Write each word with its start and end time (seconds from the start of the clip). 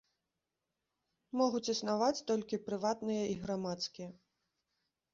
Могуць 1.41 1.69
існаваць 1.75 2.23
толькі 2.33 2.63
прыватныя 2.71 3.23
і 3.37 3.39
грамадскія. 3.47 4.09